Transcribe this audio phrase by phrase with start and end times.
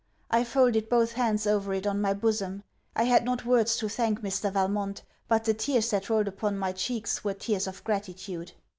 [0.31, 2.63] I folded both hands over it on my bosom.
[2.95, 4.51] I had not words to thank Mr.
[4.51, 8.53] Valmont; but the tears that rolled upon my cheeks were tears of gratitude.